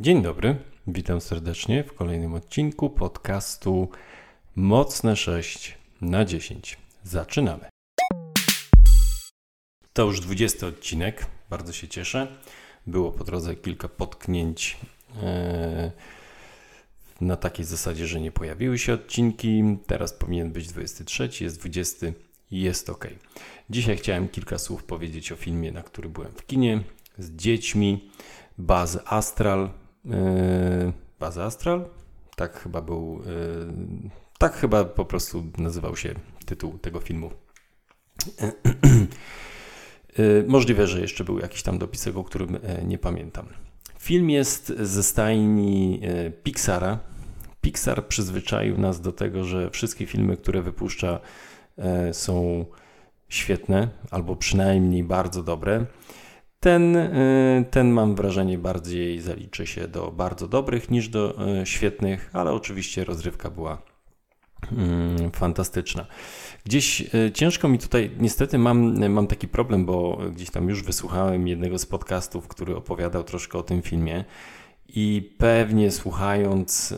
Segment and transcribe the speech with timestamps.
[0.00, 0.56] Dzień dobry,
[0.86, 3.88] witam serdecznie w kolejnym odcinku podcastu
[4.56, 6.78] Mocne 6 na 10.
[7.02, 7.68] Zaczynamy.
[9.92, 12.36] To już 20 odcinek, bardzo się cieszę.
[12.86, 14.76] Było po drodze kilka potknięć
[15.22, 15.90] e,
[17.20, 19.62] na takiej zasadzie, że nie pojawiły się odcinki.
[19.86, 22.06] Teraz powinien być 23, jest 20
[22.50, 23.08] i jest ok.
[23.70, 26.80] Dzisiaj chciałem kilka słów powiedzieć o filmie, na który byłem w kinie
[27.18, 28.10] z dziećmi.
[28.58, 29.70] Baz Astral,
[31.20, 31.84] Baza Astral?
[32.36, 36.14] Tak chyba był, yy, tak chyba po prostu nazywał się
[36.46, 37.30] tytuł tego filmu.
[40.18, 43.46] Yy, możliwe, że jeszcze był jakiś tam dopisek, o którym nie pamiętam.
[43.98, 46.00] Film jest ze stajni
[46.42, 46.98] Pixara.
[47.60, 51.20] Pixar przyzwyczaił nas do tego, że wszystkie filmy, które wypuszcza,
[52.12, 52.64] są
[53.28, 55.86] świetne albo przynajmniej bardzo dobre.
[56.66, 62.30] Ten, y, ten mam wrażenie bardziej zaliczy się do bardzo dobrych niż do y, świetnych,
[62.32, 63.82] ale oczywiście rozrywka była
[64.72, 66.06] mm, fantastyczna.
[66.64, 71.48] Gdzieś y, ciężko mi tutaj, niestety mam, mam taki problem, bo gdzieś tam już wysłuchałem
[71.48, 74.24] jednego z podcastów, który opowiadał troszkę o tym filmie.
[74.88, 76.94] I pewnie słuchając,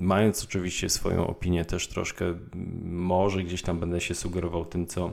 [0.00, 2.24] mając oczywiście swoją opinię, też troszkę
[2.84, 5.12] może gdzieś tam będę się sugerował tym, co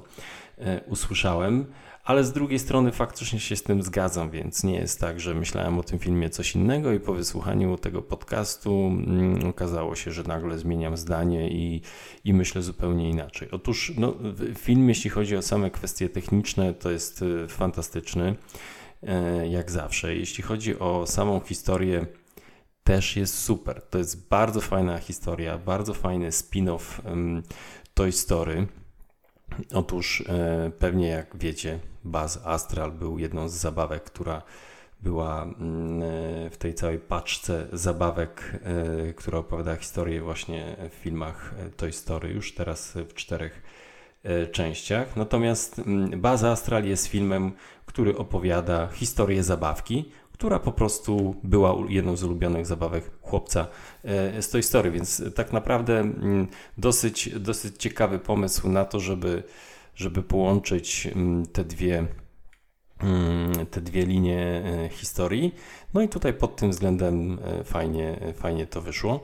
[0.87, 1.65] usłyszałem,
[2.03, 5.79] ale z drugiej strony faktycznie się z tym zgadzam, więc nie jest tak, że myślałem
[5.79, 10.57] o tym filmie coś innego i po wysłuchaniu tego podcastu mm, okazało się, że nagle
[10.57, 11.81] zmieniam zdanie i,
[12.23, 13.51] i myślę zupełnie inaczej.
[13.51, 14.13] Otóż no,
[14.57, 18.35] film, jeśli chodzi o same kwestie techniczne, to jest y, fantastyczny,
[19.03, 20.15] e, jak zawsze.
[20.15, 22.05] Jeśli chodzi o samą historię,
[22.83, 23.81] też jest super.
[23.89, 27.01] To jest bardzo fajna historia, bardzo fajny spin-off
[27.93, 28.67] Toy Story.
[29.73, 34.41] Otóż e, pewnie jak wiecie, Buzz Astral był jedną z zabawek, która
[35.01, 41.55] była mm, e, w tej całej paczce zabawek, e, która opowiada historię właśnie w filmach
[41.77, 43.61] Toy Story, już teraz w czterech
[44.51, 45.15] częściach.
[45.15, 47.51] Natomiast mm, Buzz Astral jest filmem,
[47.85, 53.67] który opowiada historię zabawki, która po prostu była jedną z ulubionych zabawek chłopca
[54.03, 56.47] e, z tej Story, więc tak naprawdę mm,
[56.77, 59.43] dosyć, dosyć ciekawy pomysł na to, żeby,
[59.95, 62.05] żeby połączyć mm, te dwie,
[62.99, 65.55] mm, te dwie linie e, historii.
[65.93, 69.19] No i tutaj pod tym względem e, fajnie, fajnie to wyszło.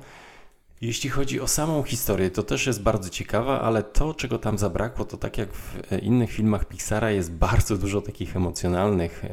[0.82, 5.06] Jeśli chodzi o samą historię, to też jest bardzo ciekawa, ale to, czego tam zabrakło,
[5.06, 9.26] to tak jak w innych filmach Pixara jest bardzo dużo takich emocjonalnych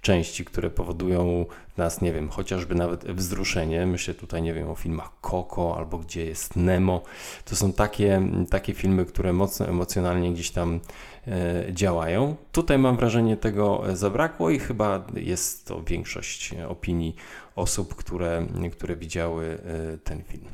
[0.00, 3.86] części, które powodują w nas, nie wiem, chociażby nawet wzruszenie.
[3.86, 7.02] Myślę tutaj, nie wiem, o filmach Coco albo gdzie jest Nemo.
[7.44, 10.80] To są takie, takie filmy, które mocno emocjonalnie gdzieś tam
[11.26, 12.36] e, działają.
[12.52, 17.16] Tutaj mam wrażenie tego zabrakło i chyba jest to większość opinii
[17.56, 19.46] osób, które, które widziały
[19.94, 20.48] e, ten film.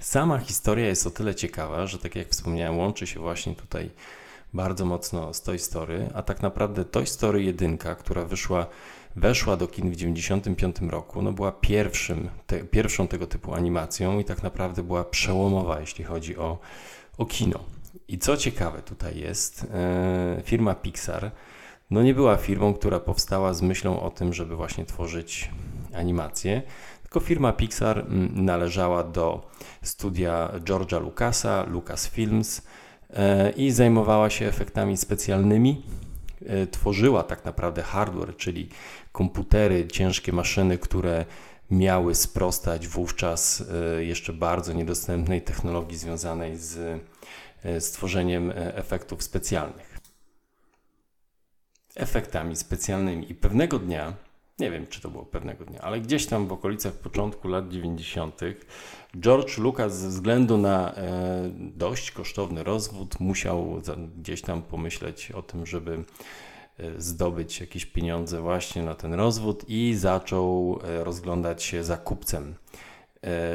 [0.00, 3.90] Sama historia jest o tyle ciekawa, że tak jak wspomniałem, łączy się właśnie tutaj
[4.54, 8.66] bardzo mocno z Toy Story, a tak naprawdę Toy Story 1, która wyszła,
[9.16, 14.24] weszła do kin w 1995 roku, no była pierwszym, te, pierwszą tego typu animacją i
[14.24, 16.58] tak naprawdę była przełomowa, jeśli chodzi o,
[17.18, 17.60] o kino.
[18.08, 21.30] I co ciekawe tutaj jest, e, firma Pixar
[21.90, 25.50] no nie była firmą, która powstała z myślą o tym, żeby właśnie tworzyć
[25.94, 26.62] animacje,
[27.02, 29.50] tylko firma Pixar mm, należała do
[29.82, 32.85] studia George'a Lucasa, Lucasfilms, E,
[33.56, 35.82] i zajmowała się efektami specjalnymi.
[36.46, 38.68] E, tworzyła tak naprawdę hardware, czyli
[39.12, 41.24] komputery, ciężkie maszyny, które
[41.70, 43.64] miały sprostać wówczas
[43.98, 47.02] e, jeszcze bardzo niedostępnej technologii związanej z
[47.78, 49.98] stworzeniem efektów specjalnych.
[51.96, 53.32] Efektami specjalnymi.
[53.32, 54.12] I pewnego dnia
[54.58, 58.40] nie wiem, czy to było pewnego dnia, ale gdzieś tam w okolicach początku lat 90.
[59.20, 63.82] George Lucas ze względu na e, dość kosztowny rozwód musiał
[64.16, 66.04] gdzieś tam pomyśleć o tym, żeby
[66.78, 72.54] e, zdobyć jakieś pieniądze właśnie na ten rozwód i zaczął e, rozglądać się za kupcem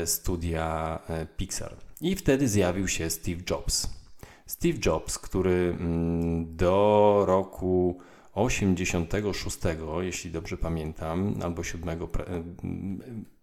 [0.05, 0.99] studia
[1.37, 1.75] Pixar.
[2.01, 3.89] I wtedy zjawił się Steve Jobs.
[4.45, 7.99] Steve Jobs, który mm, do roku
[8.33, 9.57] 86,
[10.01, 11.99] jeśli dobrze pamiętam, albo 7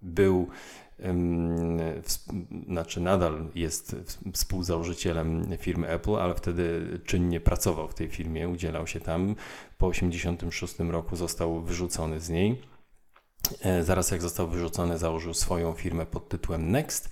[0.03, 0.49] był,
[2.67, 3.97] znaczy nadal jest
[4.33, 9.35] współzałożycielem firmy Apple, ale wtedy czynnie pracował w tej firmie, udzielał się tam.
[9.79, 12.61] Po 86 roku został wyrzucony z niej.
[13.83, 17.11] Zaraz jak został wyrzucony, założył swoją firmę pod tytułem Next.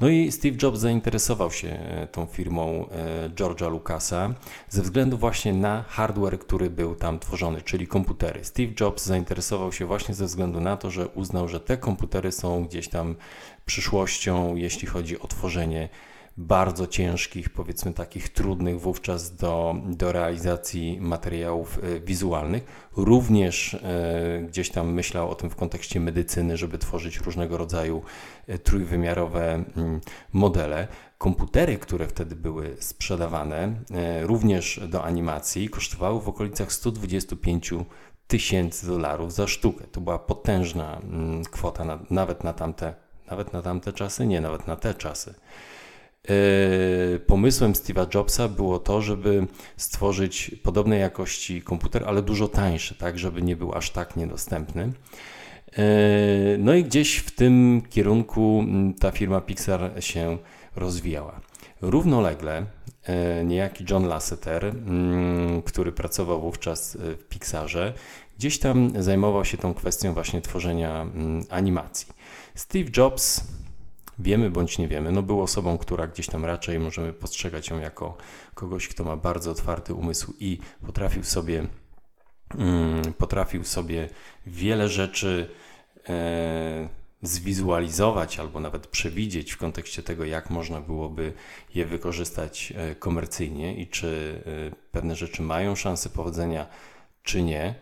[0.00, 1.78] No i Steve Jobs zainteresował się
[2.12, 2.88] tą firmą
[3.34, 4.34] George'a Lucasa
[4.68, 8.44] ze względu właśnie na hardware, który był tam tworzony, czyli komputery.
[8.44, 12.64] Steve Jobs zainteresował się właśnie ze względu na to, że uznał, że te komputery są
[12.64, 13.14] gdzieś tam
[13.66, 15.88] przyszłością, jeśli chodzi o tworzenie
[16.38, 22.64] bardzo ciężkich, powiedzmy takich trudnych wówczas do, do realizacji materiałów e, wizualnych.
[22.96, 28.02] Również e, gdzieś tam myślał o tym w kontekście medycyny, żeby tworzyć różnego rodzaju
[28.46, 30.00] e, trójwymiarowe mm,
[30.32, 30.88] modele.
[31.18, 33.74] Komputery, które wtedy były sprzedawane,
[34.22, 37.74] również do animacji, kosztowały w okolicach 125
[38.26, 39.84] tysięcy dolarów za sztukę.
[39.92, 42.94] To była potężna mm, kwota, na, nawet na tamte,
[43.30, 45.34] nawet na tamte czasy, nie, nawet na te czasy.
[46.28, 49.46] E, pomysłem Steve'a Jobsa było to, żeby
[49.76, 54.92] stworzyć podobnej jakości komputer, ale dużo tańszy, tak, żeby nie był aż tak niedostępny.
[55.78, 55.82] E,
[56.58, 58.64] no i gdzieś w tym kierunku
[59.00, 60.38] ta firma Pixar się
[60.76, 61.40] rozwijała.
[61.80, 62.66] Równolegle
[63.04, 64.74] e, niejaki John Lasseter,
[65.64, 67.92] który pracował wówczas w Pixarze,
[68.38, 71.06] gdzieś tam zajmował się tą kwestią właśnie tworzenia
[71.50, 72.06] animacji.
[72.54, 73.44] Steve Jobs
[74.18, 78.16] wiemy bądź nie wiemy, no był osobą, która gdzieś tam raczej możemy postrzegać ją jako
[78.54, 81.66] kogoś, kto ma bardzo otwarty umysł i potrafił sobie,
[82.54, 84.08] mm, potrafił sobie
[84.46, 85.50] wiele rzeczy
[86.08, 86.88] e,
[87.22, 91.32] zwizualizować albo nawet przewidzieć w kontekście tego, jak można byłoby
[91.74, 96.66] je wykorzystać e, komercyjnie i czy e, pewne rzeczy mają szansę powodzenia,
[97.22, 97.74] czy nie.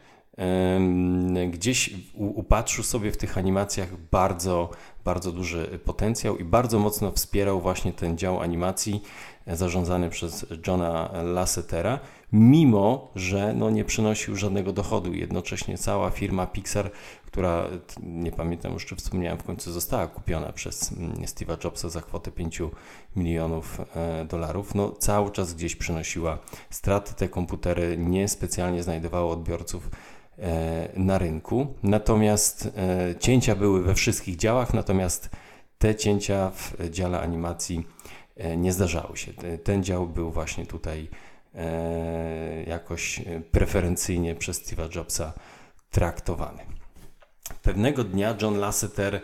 [1.50, 4.70] Gdzieś upatrzył sobie w tych animacjach bardzo,
[5.04, 9.02] bardzo duży potencjał i bardzo mocno wspierał właśnie ten dział animacji
[9.46, 11.98] e, zarządzany przez Johna Lassetera,
[12.32, 15.12] mimo że no, nie przynosił żadnego dochodu.
[15.12, 16.90] Jednocześnie cała firma Pixar,
[17.26, 17.64] która
[18.02, 22.30] nie pamiętam już czy wspomniałem, w końcu została kupiona przez mm, Steve'a Jobsa za kwotę
[22.30, 22.62] 5
[23.16, 26.38] milionów e, dolarów, no, cały czas gdzieś przynosiła
[26.70, 27.14] straty.
[27.14, 29.90] Te komputery niespecjalnie znajdowały odbiorców
[30.96, 31.74] na rynku.
[31.82, 35.30] Natomiast e, cięcia były we wszystkich działach, natomiast
[35.78, 37.86] te cięcia w dziale animacji
[38.36, 39.32] e, nie zdarzały się.
[39.64, 41.08] Ten dział był właśnie tutaj
[42.66, 43.22] jakoś
[43.52, 45.32] preferencyjnie przez Steve'a Jobsa
[45.90, 46.62] traktowany.
[47.62, 49.20] Pewnego dnia John Lasseter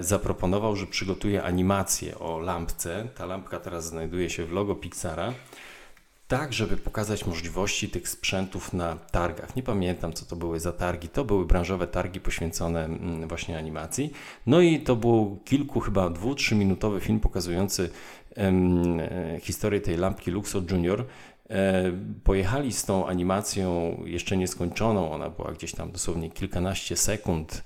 [0.00, 3.08] zaproponował, że przygotuje animację o lampce.
[3.14, 5.32] Ta lampka teraz znajduje się w logo Pixara
[6.28, 9.56] tak, żeby pokazać możliwości tych sprzętów na targach.
[9.56, 11.08] Nie pamiętam, co to były za targi.
[11.08, 14.12] To były branżowe targi poświęcone mm, właśnie animacji.
[14.46, 17.90] No i to był kilku, chyba dwu, trzyminutowy film pokazujący
[18.36, 21.04] e, historię tej lampki Luxor Junior.
[21.50, 21.92] E,
[22.24, 25.12] pojechali z tą animacją jeszcze nieskończoną.
[25.12, 27.62] Ona była gdzieś tam dosłownie kilkanaście sekund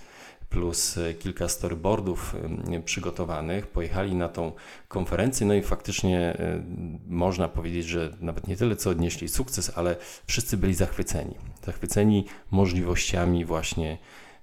[0.51, 2.37] plus e, kilka storyboardów
[2.85, 3.67] przygotowanych.
[3.67, 4.53] Pojechali na tą
[4.89, 6.63] konferencję, no i faktycznie e,
[7.09, 11.35] można powiedzieć, że nawet nie tyle co odnieśli sukces, ale wszyscy byli zachwyceni.
[11.67, 13.99] Zachwyceni możliwościami właśnie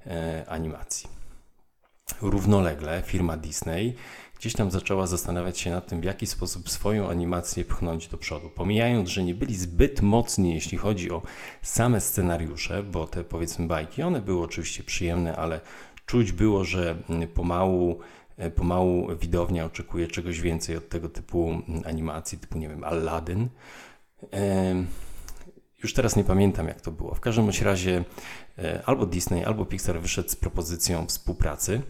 [0.06, 1.09] e, animacji.
[2.21, 3.95] Równolegle firma Disney
[4.39, 8.50] gdzieś tam zaczęła zastanawiać się nad tym, w jaki sposób swoją animację pchnąć do przodu.
[8.50, 11.21] Pomijając, że nie byli zbyt mocni, jeśli chodzi o
[11.62, 15.62] same scenariusze, bo te powiedzmy bajki, one były oczywiście przyjemne, ale
[16.07, 18.00] Czuć było, że mm, pomału,
[18.38, 23.50] e, pomału widownia oczekuje czegoś więcej od tego typu mm, animacji, typu, nie wiem, Aladdin.
[25.83, 27.15] Już teraz nie pamiętam, jak to było.
[27.15, 28.04] W każdym razie
[28.57, 31.81] e, albo Disney, albo Pixar wyszedł z propozycją współpracy.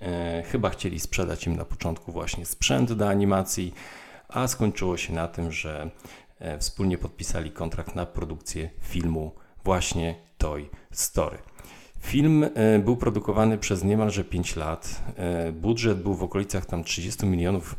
[0.00, 3.74] E, chyba chcieli sprzedać im na początku właśnie sprzęt do animacji,
[4.28, 5.90] a skończyło się na tym, że
[6.58, 9.32] wspólnie podpisali kontrakt na produkcję filmu
[9.64, 11.38] właśnie Toy Story.
[12.00, 15.02] Film e, był produkowany przez niemalże 5 lat.
[15.16, 17.76] E, budżet był w okolicach tam 30 milionów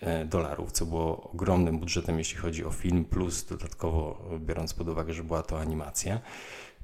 [0.00, 5.14] e, dolarów, co było ogromnym budżetem, jeśli chodzi o film, plus dodatkowo biorąc pod uwagę,
[5.14, 6.20] że była to animacja.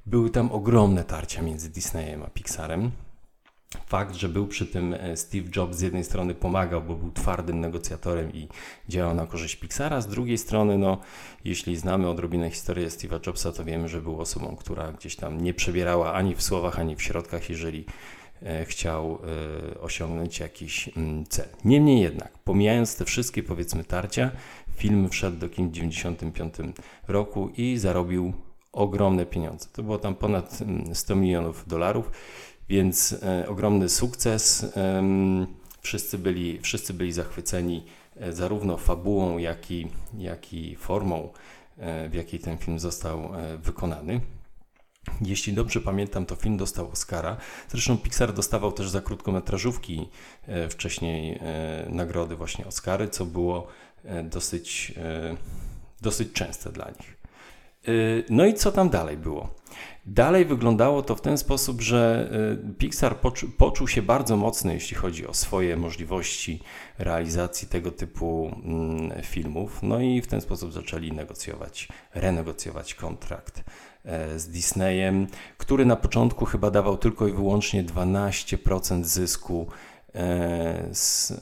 [0.06, 2.90] Były tam ogromne tarcia między Disneyem a Pixarem.
[3.86, 7.60] Fakt, że był przy tym e, Steve Jobs z jednej strony pomagał, bo był twardym
[7.60, 8.48] negocjatorem i
[8.88, 10.98] działał na korzyść Pixara, z drugiej strony, no,
[11.44, 15.54] jeśli znamy odrobinę historię Steve'a Jobsa, to wiemy, że był osobą, która gdzieś tam nie
[15.54, 17.84] przebierała ani w słowach, ani w środkach, jeżeli
[18.42, 19.18] e, chciał
[19.74, 21.48] e, osiągnąć jakiś mm, cel.
[21.64, 24.30] Niemniej jednak, pomijając te wszystkie powiedzmy tarcia,
[24.76, 26.76] film wszedł do kin w 1995
[27.08, 28.32] roku i zarobił
[28.72, 29.68] ogromne pieniądze.
[29.72, 30.60] To było tam ponad
[30.92, 32.10] 100 mm, milionów dolarów
[32.68, 34.66] więc e, ogromny sukces.
[35.80, 37.84] Wszyscy byli, wszyscy byli zachwyceni
[38.16, 39.88] e, zarówno fabułą, jak i,
[40.18, 41.32] jak i formą,
[41.78, 44.20] e, w jakiej ten film został wykonany.
[45.20, 47.36] Jeśli dobrze pamiętam, to film dostał Oscara.
[47.68, 50.08] Zresztą Pixar dostawał też za krótkometrażówki
[50.70, 51.40] wcześniej
[51.88, 53.66] nagrody właśnie Oscary, co było
[54.24, 54.94] dosyć,
[56.00, 57.21] dosyć częste dla nich.
[58.30, 59.54] No i co tam dalej było?
[60.06, 62.30] Dalej wyglądało to w ten sposób, że
[62.78, 66.60] Pixar poczu poczuł się bardzo mocny, jeśli chodzi o swoje możliwości
[66.98, 69.78] realizacji tego typu mm, filmów.
[69.82, 73.64] No i w ten sposób zaczęli negocjować, renegocjować kontrakt
[74.04, 75.26] E, z Disneyem,
[75.58, 79.66] który na początku chyba dawał tylko i wyłącznie 12% zysku
[80.92, 81.32] z,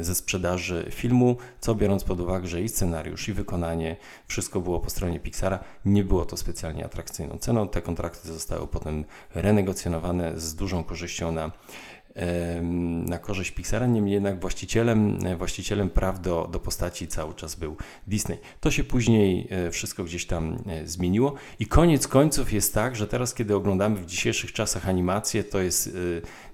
[0.00, 3.96] ze sprzedaży filmu, co biorąc pod uwagę, że i scenariusz, i wykonanie,
[4.26, 7.68] wszystko było po stronie Pixara, nie było to specjalnie atrakcyjną ceną.
[7.68, 11.52] Te kontrakty zostały potem renegocjonowane z dużą korzyścią na
[13.06, 18.38] na korzyść Pixara, niemniej jednak właścicielem, właścicielem praw do, do postaci cały czas był Disney.
[18.60, 23.06] To się później e, wszystko gdzieś tam e, zmieniło i koniec końców jest tak, że
[23.06, 25.90] teraz kiedy oglądamy w dzisiejszych czasach animację, to jest e,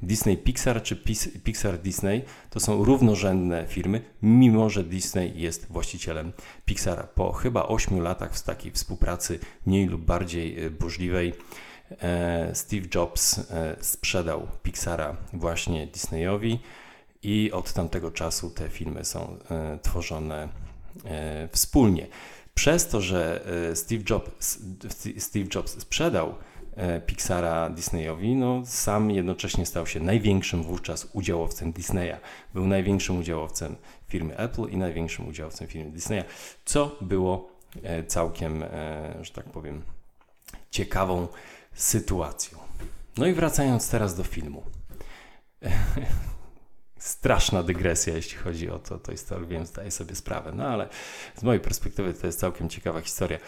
[0.02, 0.96] Disney Pixar czy
[1.44, 6.32] Pixar Disney, to są równorzędne firmy, mimo że Disney jest właścicielem
[6.64, 7.02] Pixara.
[7.02, 11.73] Po chyba 8 latach w takiej współpracy mniej lub bardziej burzliwej E,
[12.52, 16.60] Steve Jobs e, sprzedał Pixara właśnie Disneyowi
[17.22, 20.48] i od tamtego czasu te filmy są e, tworzone
[21.52, 22.06] wspólnie.
[22.54, 24.58] Przez to, że Steve Jobs,
[25.18, 26.34] Steve Jobs sprzedał
[27.06, 32.16] Pixara Disneyowi, no sam jednocześnie stał się największym wówczas udziałowcem Disneya.
[32.54, 33.76] Był największym udziałowcem
[34.08, 36.24] firmy Apple i największym udziałowcem firmy Disneya,
[36.64, 37.48] co było
[38.06, 38.64] całkiem,
[39.20, 39.82] że tak powiem,
[40.70, 41.28] ciekawą
[41.74, 42.58] sytuacją.
[43.16, 44.62] No i wracając teraz do filmu.
[47.24, 50.88] Straszna dygresja, jeśli chodzi o to, to historię, wiem, zdaję sobie sprawę, no ale
[51.36, 53.38] z mojej perspektywy to jest całkiem ciekawa historia.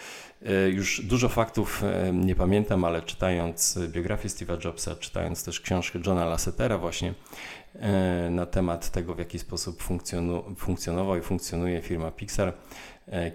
[0.45, 5.99] E, już dużo faktów e, nie pamiętam, ale czytając biografię Steve'a Jobsa, czytając też książkę
[6.05, 7.13] Johna Lassetera właśnie
[7.75, 9.83] e, na temat tego, w jaki sposób
[10.57, 12.53] funkcjonował i funkcjonuje firma Pixar,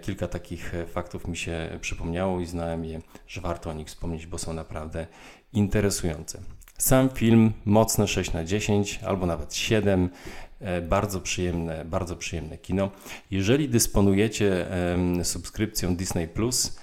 [0.01, 4.37] kilka takich faktów mi się przypomniało i znałem je, że warto o nich wspomnieć, bo
[4.37, 5.07] są naprawdę
[5.53, 6.39] interesujące.
[6.83, 10.09] Sam film mocne 6 na 10 albo nawet 7.
[10.59, 12.91] E, bardzo przyjemne, bardzo przyjemne kino.
[13.31, 14.67] Jeżeli dysponujecie
[15.23, 16.77] subskrypcją Disney Plus,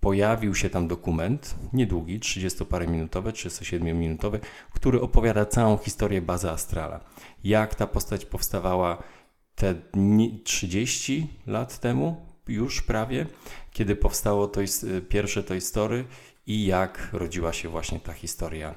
[0.00, 4.40] pojawił się tam dokument, niedługi, 30 parę minutowy, 37 minutowy,
[4.72, 7.00] który opowiada całą historię bazy Astrala.
[7.44, 9.02] Jak ta postać powstawała,
[9.54, 9.74] te
[10.44, 13.26] 30 lat temu, już prawie,
[13.72, 14.60] kiedy powstało to
[15.08, 16.04] pierwsze Toy Story
[16.48, 18.74] i jak rodziła się właśnie ta historia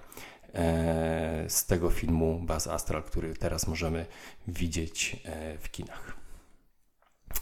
[0.53, 4.05] e, z tego filmu Buzz Astral, który teraz możemy
[4.47, 6.13] widzieć e, w kinach.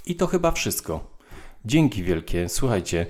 [0.05, 1.17] I to chyba wszystko.
[1.65, 2.49] Dzięki wielkie.
[2.49, 3.05] Słuchajcie,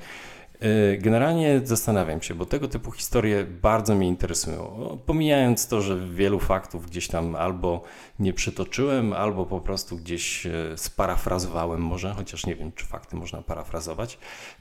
[0.99, 4.97] generalnie zastanawiam się, bo tego typu historie bardzo mnie interesują.
[5.05, 7.81] Pomijając to, że wielu faktów gdzieś tam albo
[8.19, 13.41] nie przytoczyłem, albo po prostu gdzieś e, sparafrazowałem może, chociaż nie wiem, czy fakty można
[13.41, 14.17] parafrazować.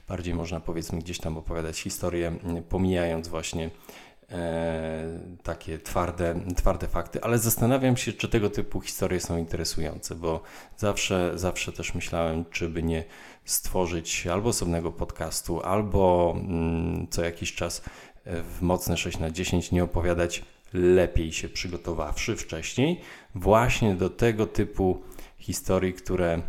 [0.07, 2.31] Bardziej można powiedzmy gdzieś tam opowiadać historię,
[2.69, 3.69] pomijając właśnie
[5.43, 10.41] takie twarde, twarde fakty, ale zastanawiam się, czy tego typu historie są interesujące, bo
[10.77, 13.03] zawsze, zawsze też myślałem, czy by nie
[13.45, 17.81] stworzyć albo osobnego podcastu, albo mm, co jakiś czas
[18.25, 20.43] e, w mocne 6 na 10 nie opowiadać
[20.73, 23.01] lepiej się przygotowawszy wcześniej,
[23.35, 25.01] właśnie do tego typu
[25.37, 26.41] historii, które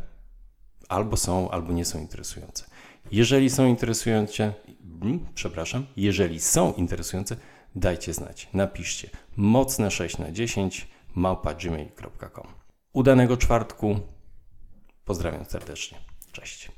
[0.89, 2.65] albo są, albo nie są interesujące.
[3.13, 4.55] Jeżeli są interesujące,
[5.01, 7.37] hmm, przepraszam, jeżeli są interesujące,
[7.75, 12.47] dajcie znać, napiszcie mocne 6 na 10 małpa.gmail.com.
[12.93, 14.01] Udanego czwartku.
[15.05, 15.99] Pozdrawiam serdecznie.
[16.33, 16.71] Cześć.